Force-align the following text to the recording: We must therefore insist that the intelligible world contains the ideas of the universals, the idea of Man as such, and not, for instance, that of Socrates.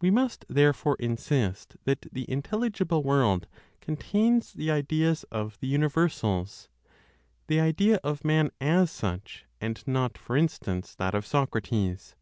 We 0.00 0.10
must 0.10 0.44
therefore 0.48 0.96
insist 0.98 1.76
that 1.84 2.06
the 2.10 2.28
intelligible 2.28 3.04
world 3.04 3.46
contains 3.80 4.52
the 4.52 4.72
ideas 4.72 5.22
of 5.30 5.60
the 5.60 5.68
universals, 5.68 6.68
the 7.46 7.60
idea 7.60 8.00
of 8.02 8.24
Man 8.24 8.50
as 8.60 8.90
such, 8.90 9.44
and 9.60 9.80
not, 9.86 10.18
for 10.18 10.36
instance, 10.36 10.96
that 10.96 11.14
of 11.14 11.24
Socrates. 11.24 12.16